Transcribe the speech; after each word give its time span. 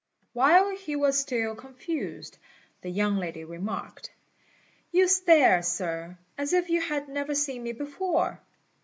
While 0.33 0.71
he 0.75 0.95
was 0.95 1.19
still 1.19 1.53
confused, 1.53 2.39
the 2.81 2.89
young 2.89 3.17
lady 3.17 3.43
remarked, 3.43 4.11
"You 4.91 5.07
stare, 5.07 5.61
Sir, 5.61 6.17
as 6.39 6.53
if 6.53 6.71
you 6.71 6.81
had 6.81 7.07
never 7.07 7.35
seen 7.35 7.61
me 7.61 7.71
before!" 7.71 8.41